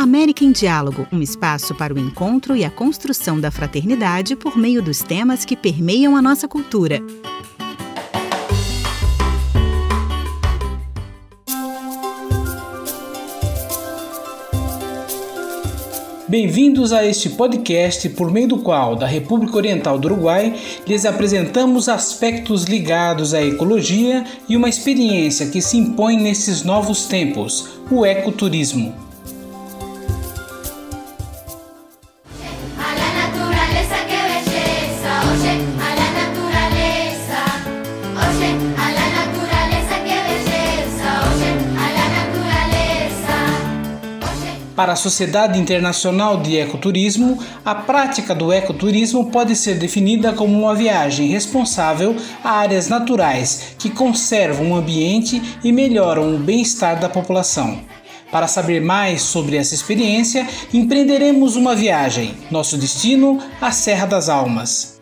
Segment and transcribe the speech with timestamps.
[0.00, 4.80] América em Diálogo, um espaço para o encontro e a construção da fraternidade por meio
[4.80, 7.02] dos temas que permeiam a nossa cultura.
[16.26, 21.90] Bem-vindos a este podcast por meio do qual, da República Oriental do Uruguai, lhes apresentamos
[21.90, 29.09] aspectos ligados à ecologia e uma experiência que se impõe nesses novos tempos, o ecoturismo.
[44.80, 50.74] Para a Sociedade Internacional de Ecoturismo, a prática do ecoturismo pode ser definida como uma
[50.74, 57.82] viagem responsável a áreas naturais que conservam o ambiente e melhoram o bem-estar da população.
[58.32, 62.34] Para saber mais sobre essa experiência, empreenderemos uma viagem.
[62.50, 64.99] Nosso destino, a Serra das Almas.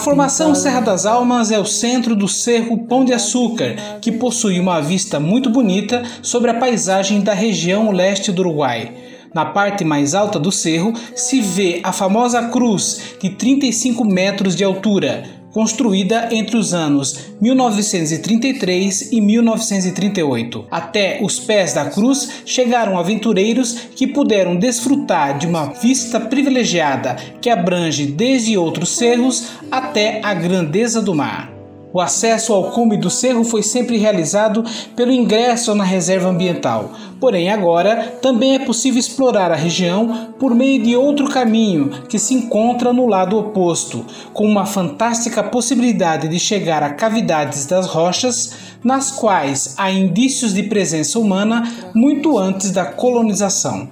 [0.00, 4.80] Formação Serra das Almas é o centro do Cerro Pão de Açúcar, que possui uma
[4.80, 8.94] vista muito bonita sobre a paisagem da região leste do Uruguai.
[9.34, 14.64] Na parte mais alta do cerro se vê a famosa cruz de 35 metros de
[14.64, 20.66] altura, construída entre os anos 1933 e 1938.
[20.70, 27.50] Até os pés da cruz chegaram aventureiros que puderam desfrutar de uma vista privilegiada que
[27.50, 31.59] abrange desde outros cerros até a grandeza do mar.
[31.92, 36.92] O acesso ao cume do cerro foi sempre realizado pelo ingresso na reserva ambiental.
[37.20, 42.32] Porém, agora também é possível explorar a região por meio de outro caminho que se
[42.34, 48.52] encontra no lado oposto, com uma fantástica possibilidade de chegar a cavidades das rochas
[48.82, 53.88] nas quais há indícios de presença humana muito antes da colonização.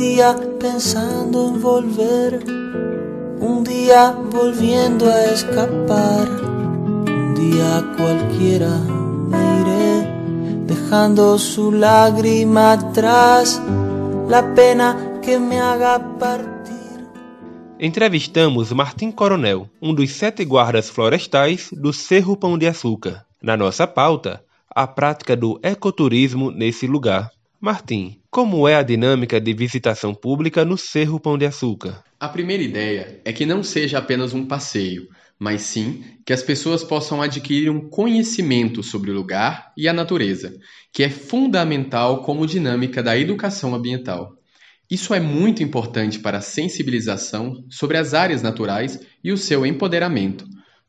[0.00, 2.42] Dia pensando volver
[3.40, 8.78] un día volviendo a escapar, un día cualquiera
[9.30, 13.60] me iré, dejando su lágrima atrás,
[14.28, 17.08] la pena que me haga partir.
[17.78, 23.24] Entrevistamos Martim Coronel, um dos sete guardas florestais do Cerro Pão de Açúcar.
[23.42, 27.30] Na nossa pauta, a prática do ecoturismo nesse lugar.
[27.58, 32.04] Martim, como é a dinâmica de visitação pública no Cerro Pão de Açúcar?
[32.20, 36.84] A primeira ideia é que não seja apenas um passeio, mas sim que as pessoas
[36.84, 40.56] possam adquirir um conhecimento sobre o lugar e a natureza,
[40.92, 44.36] que é fundamental como dinâmica da educação ambiental.
[44.88, 50.44] Isso é muito importante para a sensibilização sobre as áreas naturais e o seu empoderamento.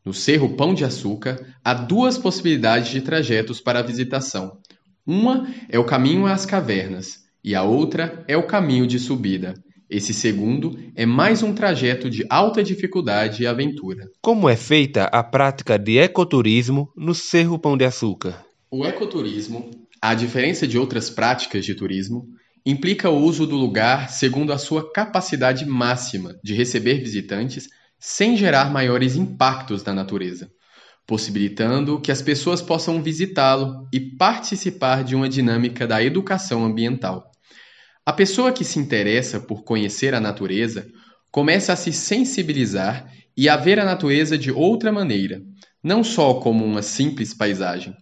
[0.06, 4.60] No Cerro Pão de Açúcar, há duas possibilidades de trajetos para a visitação.
[5.06, 9.54] Uma é o caminho às cavernas, e a outra é o caminho de subida.
[9.90, 14.06] Esse segundo é mais um trajeto de alta dificuldade e aventura.
[14.22, 18.46] Como é feita a prática de ecoturismo no Cerro Pão de Açúcar?
[18.72, 19.70] O ecoturismo,
[20.02, 22.26] à diferença de outras práticas de turismo,
[22.66, 27.68] implica o uso do lugar segundo a sua capacidade máxima de receber visitantes
[28.00, 30.50] sem gerar maiores impactos na natureza,
[31.06, 37.31] possibilitando que as pessoas possam visitá-lo e participar de uma dinâmica da educação ambiental.
[38.04, 40.88] A pessoa que se interessa por conhecer a natureza
[41.30, 43.08] começa a se sensibilizar
[43.38, 45.40] e a ver a natureza de outra maneira,
[45.84, 47.94] não só como uma simples paisagem.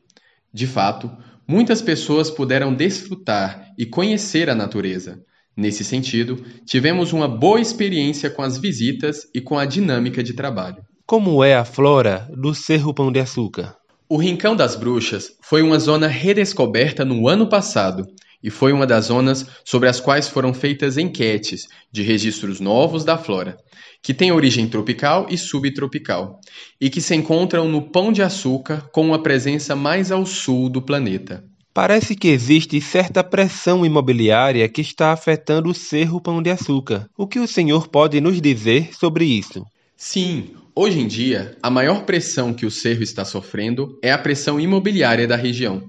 [0.54, 1.12] De fato,
[1.46, 5.20] muitas pessoas puderam desfrutar e conhecer a natureza.
[5.56, 10.82] Nesse sentido, tivemos uma boa experiência com as visitas e com a dinâmica de trabalho.
[11.06, 13.76] Como é a flora do Cerro Pão de Açúcar?
[14.08, 18.08] O Rincão das Bruxas foi uma zona redescoberta no ano passado
[18.44, 23.18] e foi uma das zonas sobre as quais foram feitas enquetes de registros novos da
[23.18, 23.58] flora,
[24.02, 26.40] que tem origem tropical e subtropical,
[26.80, 30.82] e que se encontram no Pão de Açúcar com uma presença mais ao sul do
[30.82, 31.44] planeta.
[31.74, 37.08] Parece que existe certa pressão imobiliária que está afetando o Cerro Pão de Açúcar.
[37.18, 39.64] O que o senhor pode nos dizer sobre isso?
[39.96, 44.60] Sim, hoje em dia, a maior pressão que o Cerro está sofrendo é a pressão
[44.60, 45.84] imobiliária da região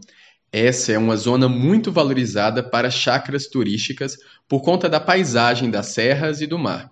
[0.53, 4.17] essa é uma zona muito valorizada para chácaras turísticas
[4.49, 6.91] por conta da paisagem das serras e do mar.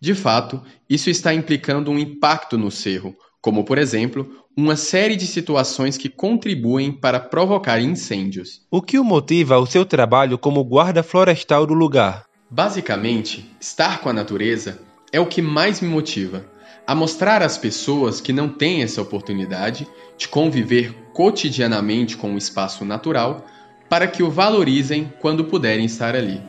[0.00, 5.26] De fato, isso está implicando um impacto no cerro, como, por exemplo, uma série de
[5.26, 8.62] situações que contribuem para provocar incêndios.
[8.70, 12.24] O que o motiva ao seu trabalho como guarda florestal do lugar?
[12.50, 14.80] Basicamente, estar com a natureza
[15.12, 16.46] é o que mais me motiva
[16.86, 19.86] a mostrar às pessoas que não têm essa oportunidade
[20.16, 23.46] de conviver cotidianamente com o espaço natural
[23.88, 26.42] para que o valorizem quando puderem estar ali.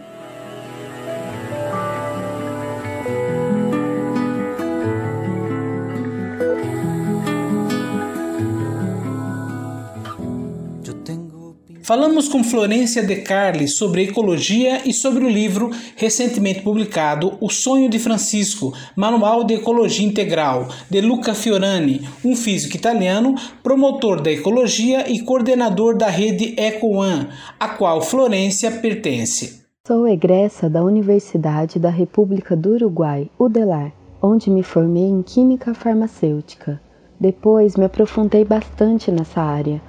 [11.85, 17.87] Falamos com Florência De Carli sobre ecologia e sobre o livro recentemente publicado O Sonho
[17.87, 25.07] de Francisco, Manual de Ecologia Integral, de Luca Fiorani, um físico italiano, promotor da ecologia
[25.07, 27.27] e coordenador da rede EcoOne,
[27.59, 29.61] a qual Florência pertence.
[29.85, 36.81] Sou egressa da Universidade da República do Uruguai, UDELAR, onde me formei em Química Farmacêutica.
[37.19, 39.79] Depois me aprofundei bastante nessa área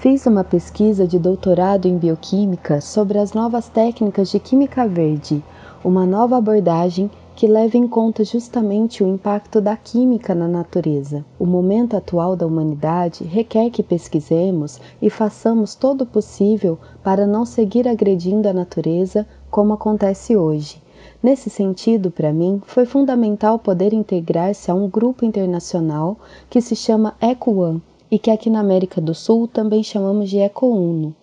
[0.00, 5.44] Fiz uma pesquisa de doutorado em bioquímica sobre as novas técnicas de química verde,
[5.84, 11.22] uma nova abordagem que leva em conta justamente o impacto da química na natureza.
[11.38, 17.44] O momento atual da humanidade requer que pesquisemos e façamos todo o possível para não
[17.44, 20.80] seguir agredindo a natureza como acontece hoje.
[21.22, 26.16] Nesse sentido, para mim, foi fundamental poder integrar-se a um grupo internacional
[26.48, 31.14] que se chama EcoOne, e que aqui na América do Sul também chamamos de EcoUno.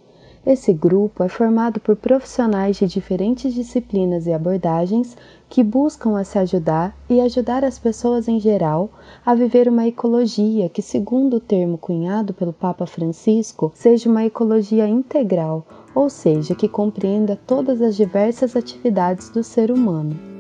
[0.45, 5.17] Esse grupo é formado por profissionais de diferentes disciplinas e abordagens
[5.49, 8.89] que buscam a se ajudar e ajudar as pessoas em geral
[9.25, 14.87] a viver uma ecologia que, segundo o termo cunhado pelo Papa Francisco, seja uma ecologia
[14.87, 20.36] integral, ou seja, que compreenda todas as diversas atividades do ser humano.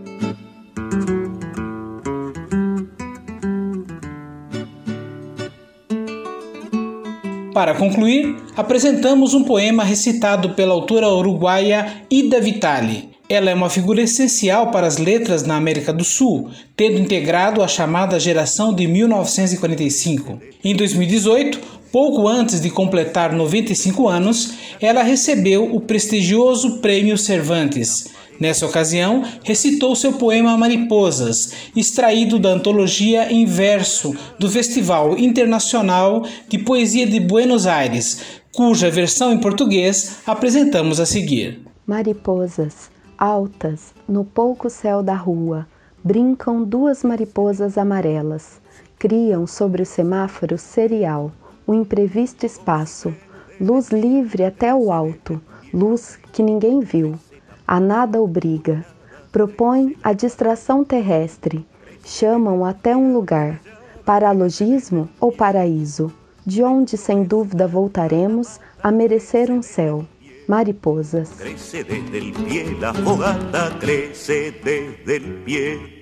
[7.57, 13.09] Para concluir, apresentamos um poema recitado pela autora uruguaia Ida Vitali.
[13.27, 17.67] Ela é uma figura essencial para as letras na América do Sul, tendo integrado a
[17.67, 20.39] chamada geração de 1945.
[20.63, 21.59] Em 2018,
[21.91, 29.95] pouco antes de completar 95 anos, ela recebeu o prestigioso Prêmio Cervantes, Nessa ocasião, recitou
[29.95, 37.65] seu poema Mariposas, extraído da antologia em verso do Festival Internacional de Poesia de Buenos
[37.65, 41.61] Aires, cuja versão em português apresentamos a seguir.
[41.85, 45.67] Mariposas, altas, no pouco céu da rua,
[46.03, 48.61] brincam duas mariposas amarelas.
[48.99, 51.31] Criam sobre o semáforo serial
[51.65, 53.13] o imprevisto espaço,
[53.59, 55.41] luz livre até o alto,
[55.73, 57.19] luz que ninguém viu
[57.67, 58.85] a nada obriga,
[59.31, 61.65] propõe a distração terrestre,
[62.05, 63.59] chamam até um lugar,
[64.05, 66.11] paralogismo ou paraíso,
[66.45, 70.05] de onde sem dúvida voltaremos a merecer um céu.
[70.47, 71.29] Mariposas.
[71.37, 75.96] Desde el pie, la fogata desde el pie.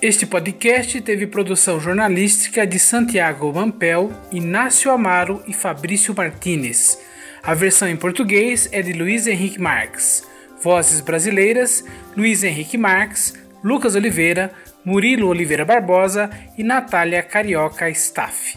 [0.00, 7.00] Este podcast teve produção jornalística de Santiago Mampel, Inácio Amaro e Fabrício Martinez.
[7.42, 10.22] A versão em português é de Luiz Henrique Marques.
[10.62, 11.84] Vozes brasileiras:
[12.16, 14.52] Luiz Henrique Marques, Lucas Oliveira,
[14.84, 18.56] Murilo Oliveira Barbosa e Natália Carioca Staff.